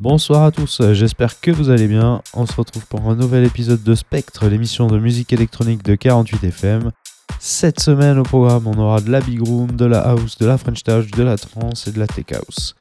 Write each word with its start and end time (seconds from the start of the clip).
Bonsoir 0.00 0.44
à 0.44 0.52
tous, 0.52 0.80
j'espère 0.92 1.40
que 1.40 1.50
vous 1.50 1.70
allez 1.70 1.88
bien. 1.88 2.22
On 2.32 2.46
se 2.46 2.54
retrouve 2.54 2.86
pour 2.86 3.10
un 3.10 3.16
nouvel 3.16 3.44
épisode 3.44 3.82
de 3.82 3.96
Spectre, 3.96 4.46
l'émission 4.46 4.86
de 4.86 4.96
musique 4.96 5.32
électronique 5.32 5.82
de 5.82 5.96
48 5.96 6.44
FM. 6.44 6.92
Cette 7.40 7.80
semaine 7.80 8.16
au 8.16 8.22
programme, 8.22 8.68
on 8.68 8.78
aura 8.78 9.00
de 9.00 9.10
la 9.10 9.20
big 9.20 9.44
room, 9.44 9.72
de 9.72 9.86
la 9.86 9.98
house, 9.98 10.38
de 10.38 10.46
la 10.46 10.56
french 10.56 10.84
touch, 10.84 11.10
de 11.10 11.24
la 11.24 11.36
trance 11.36 11.88
et 11.88 11.90
de 11.90 11.98
la 11.98 12.06
tech 12.06 12.26
house. 12.32 12.76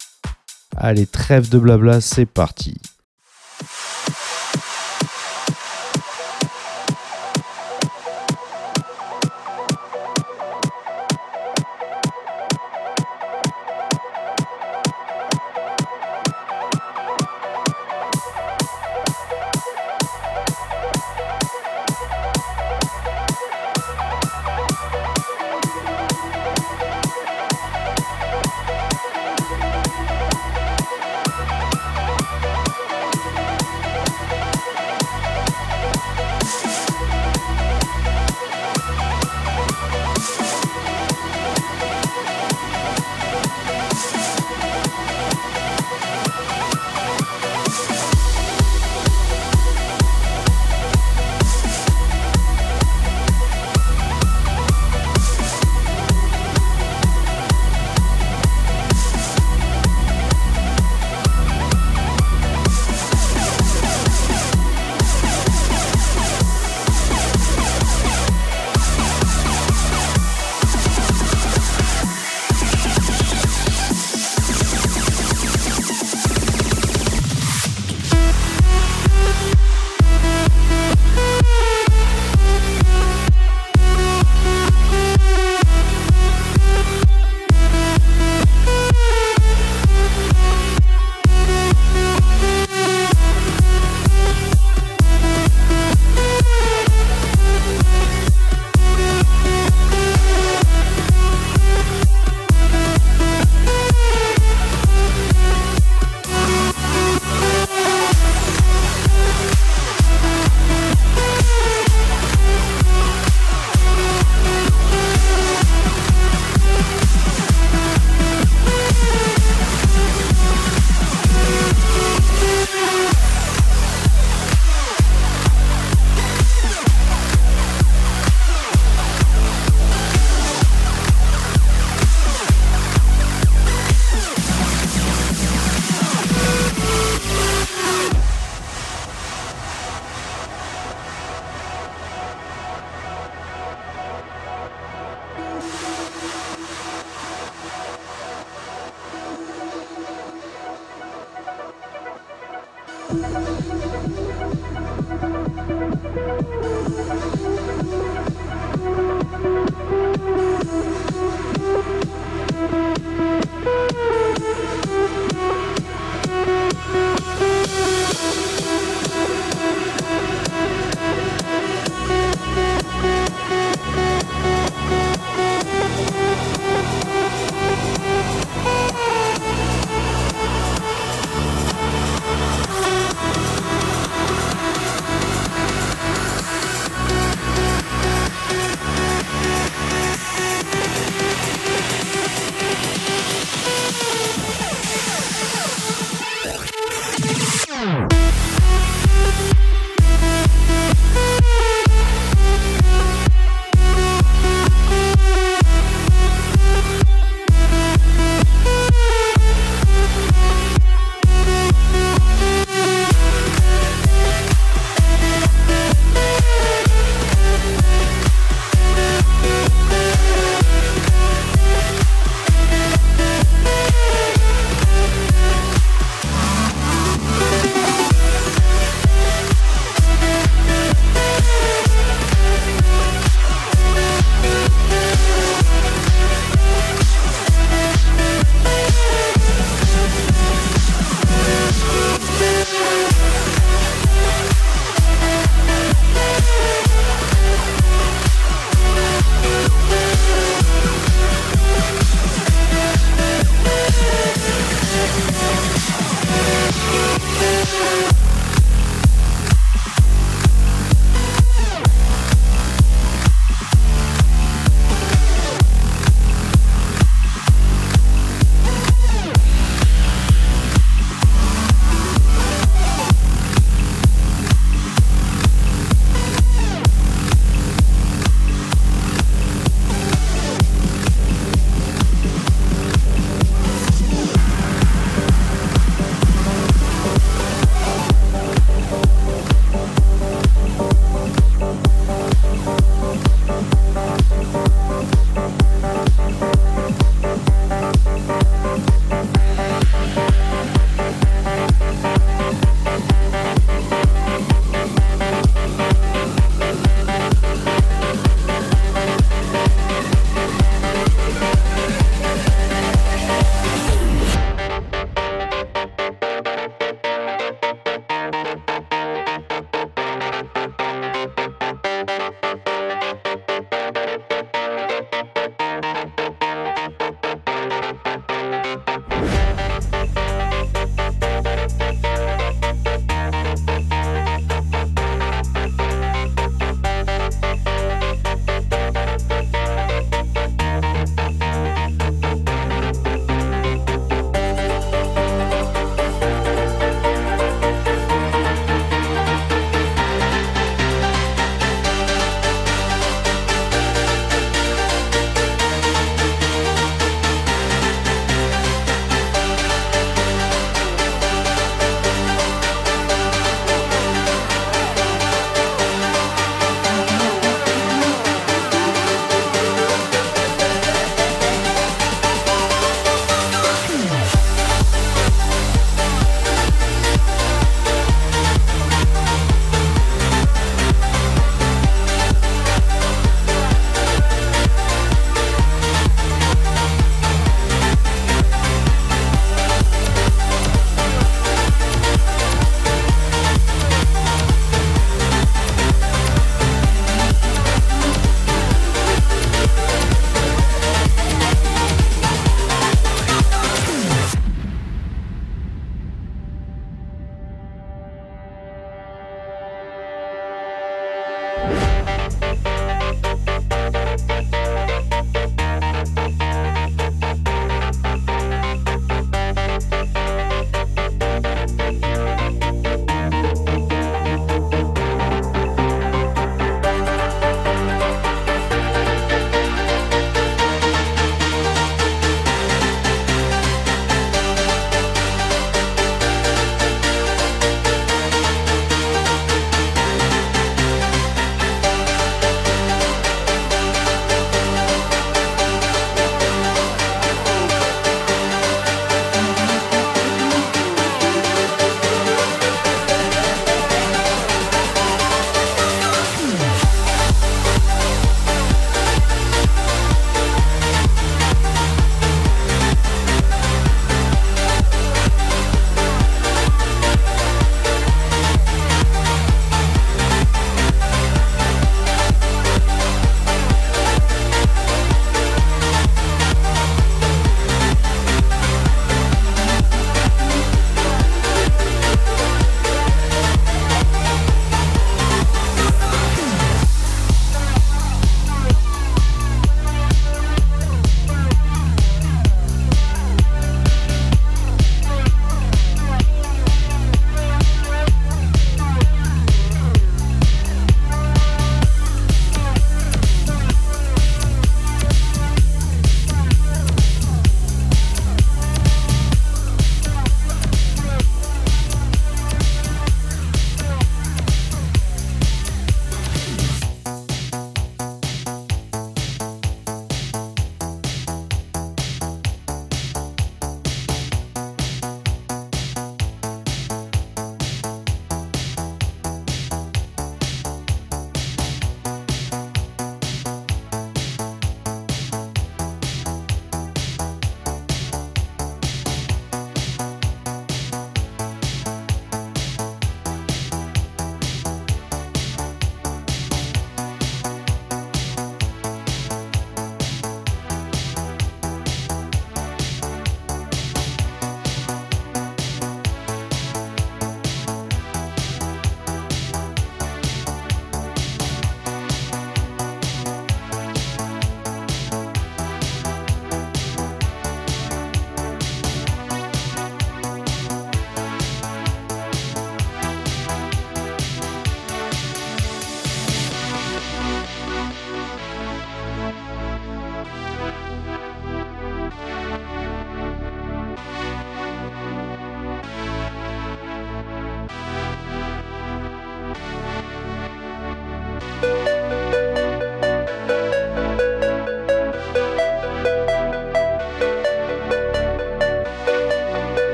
Allez, 0.76 1.08
trêve 1.08 1.50
de 1.50 1.58
blabla, 1.58 2.02
c'est 2.02 2.28
parti. 2.28 2.76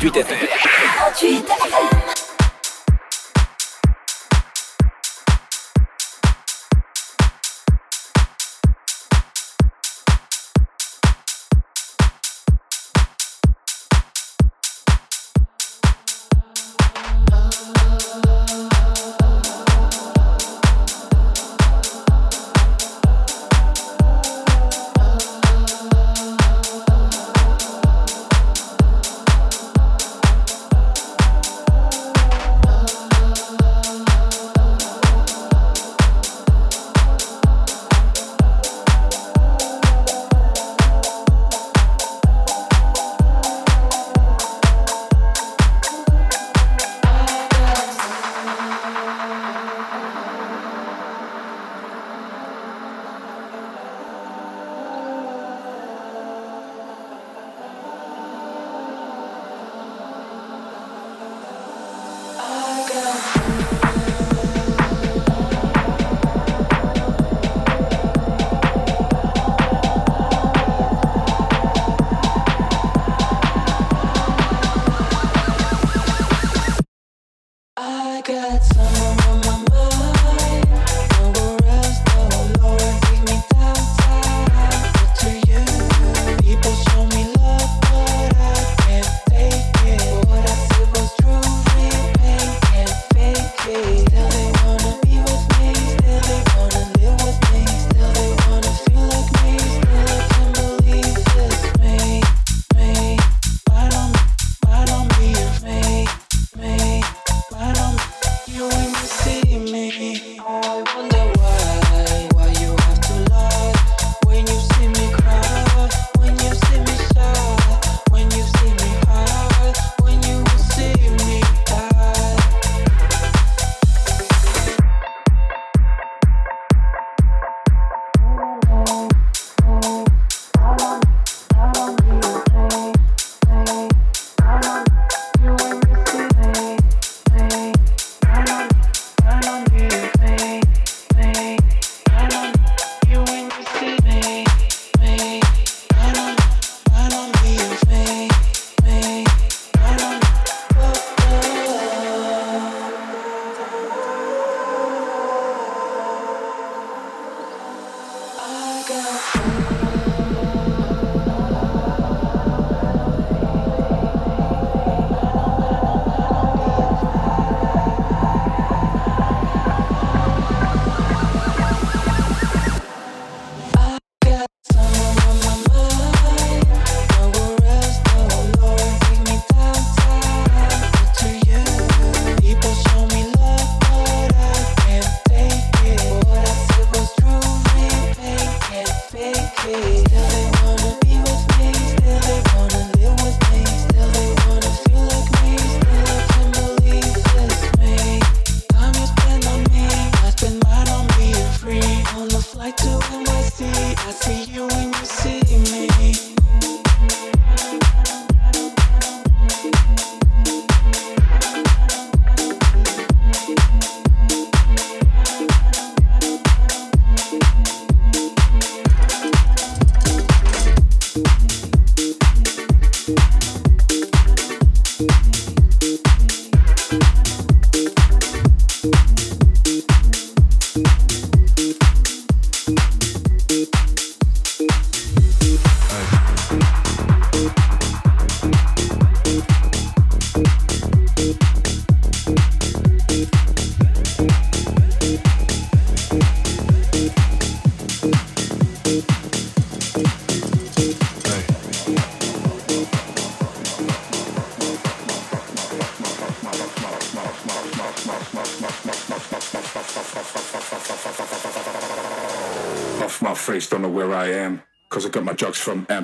48 0.00 0.39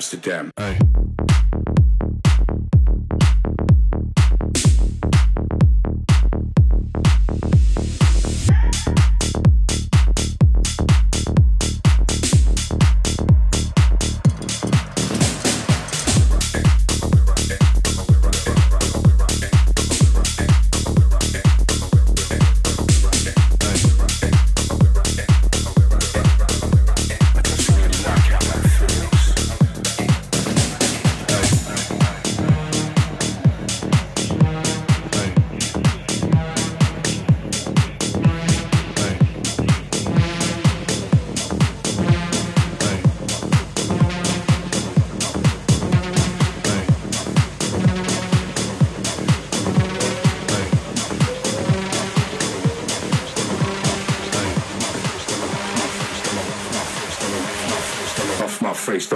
Amsterdam. 0.06 0.55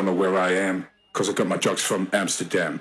don't 0.00 0.14
know 0.14 0.18
where 0.18 0.38
I 0.38 0.52
am 0.52 0.86
because 1.12 1.28
I 1.28 1.34
got 1.34 1.46
my 1.46 1.58
drugs 1.58 1.82
from 1.82 2.08
Amsterdam. 2.14 2.80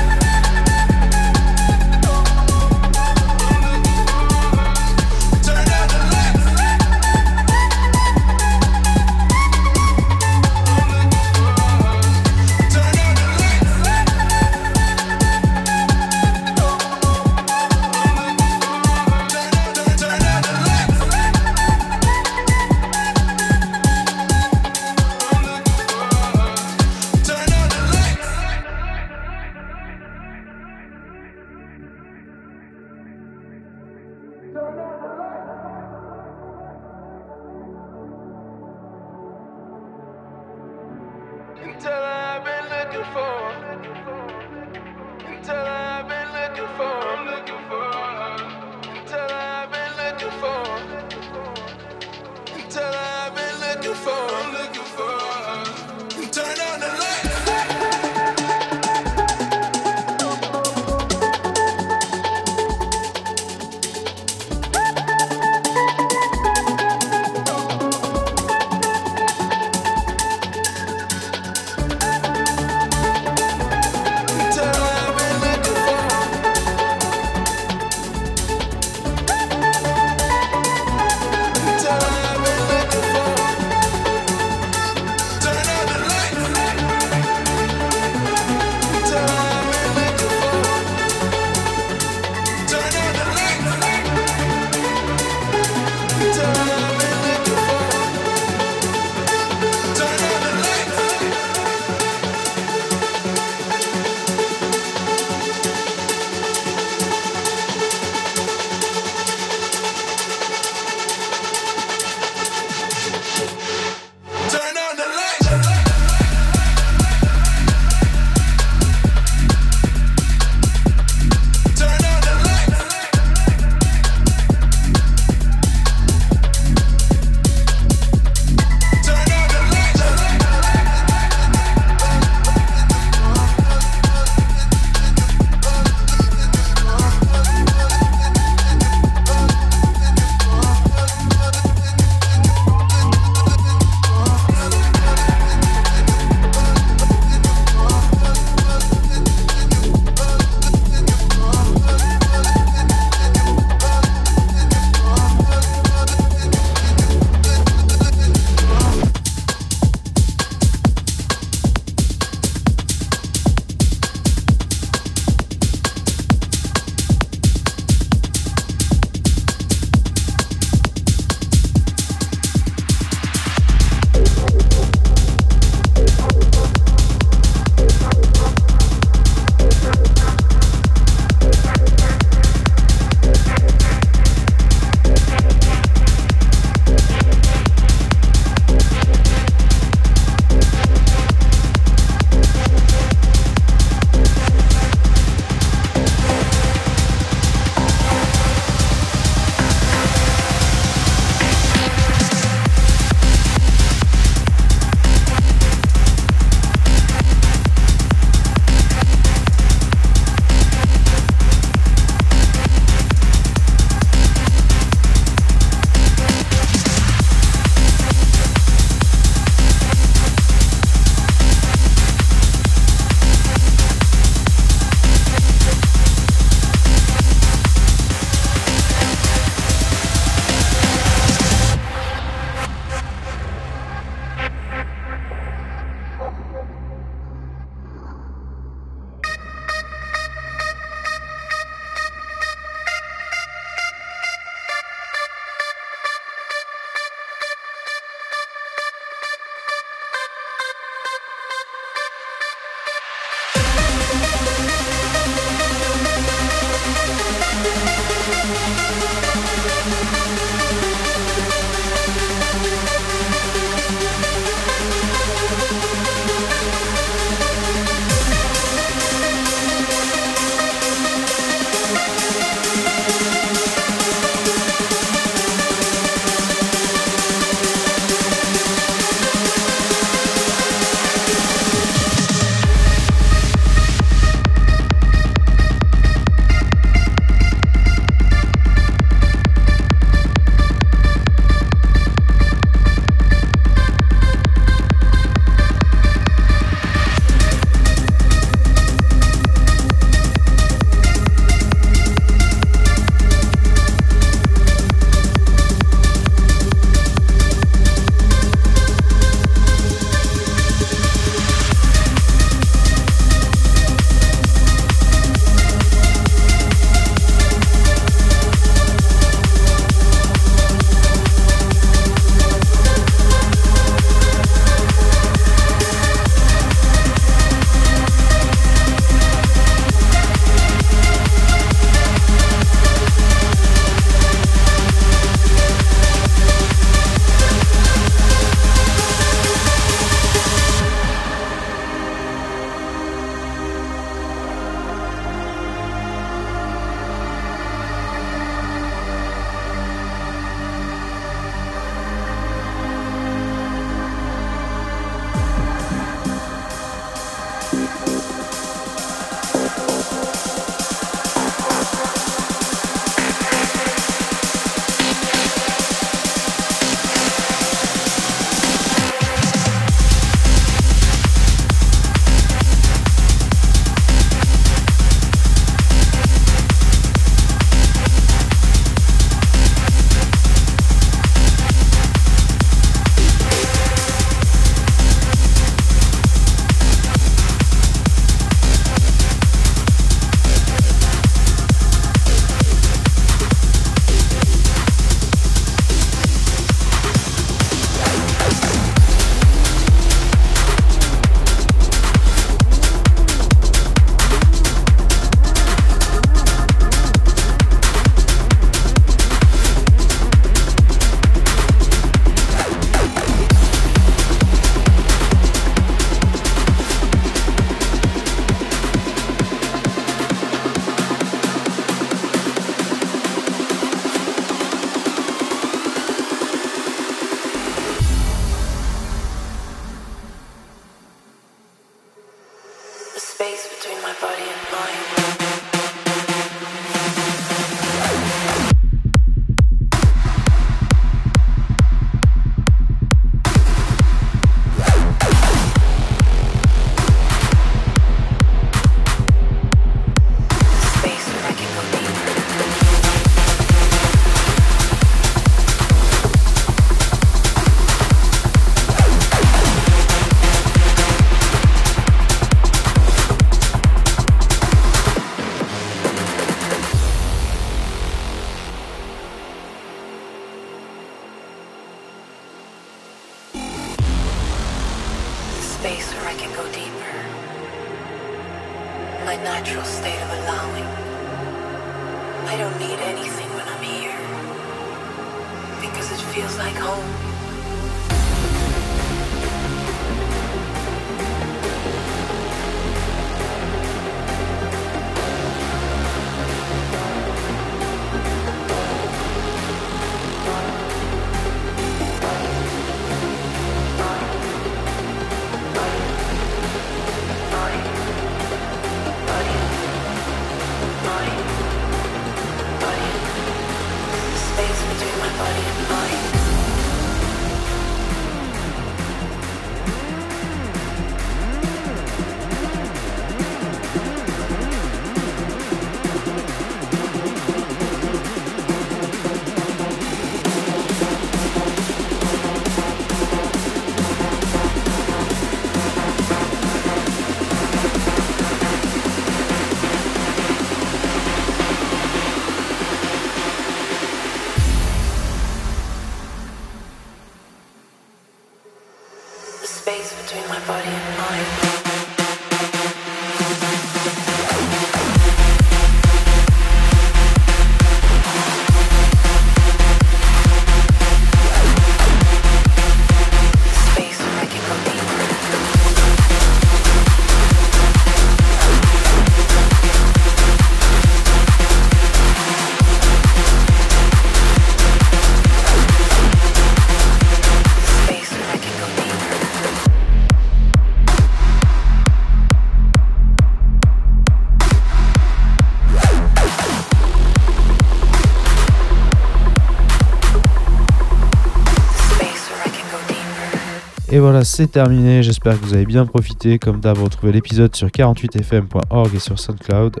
Et 594.18 594.20
voilà, 594.20 594.42
c'est 594.42 594.66
terminé. 594.66 595.22
J'espère 595.22 595.60
que 595.60 595.64
vous 595.64 595.74
avez 595.74 595.86
bien 595.86 596.04
profité. 596.04 596.58
Comme 596.58 596.80
d'hab, 596.80 596.98
retrouvez 596.98 597.30
l'épisode 597.30 597.76
sur 597.76 597.86
48fm.org 597.86 599.14
et 599.14 599.18
sur 599.20 599.38
SoundCloud. 599.38 600.00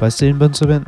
Passez 0.00 0.26
une 0.26 0.36
bonne 0.36 0.54
semaine. 0.54 0.82